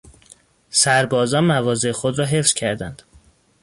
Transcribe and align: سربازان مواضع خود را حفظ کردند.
سربازان 0.69 1.43
مواضع 1.47 1.91
خود 1.91 2.19
را 2.19 2.25
حفظ 2.25 2.53
کردند. 2.53 3.01